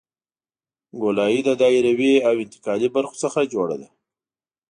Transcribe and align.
ګولایي 1.01 1.41
د 1.45 1.49
دایروي 1.61 2.13
او 2.27 2.33
انتقالي 2.43 2.89
برخو 2.95 3.15
څخه 3.23 3.39
جوړه 3.53 3.75
ده 3.81 3.89